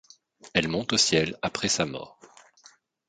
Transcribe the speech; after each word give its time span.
Elle 0.55 0.67
monte 0.67 0.93
au 0.93 0.97
ciel 0.97 1.37
après 1.43 1.67
sa 1.67 1.85
mort. 1.85 2.17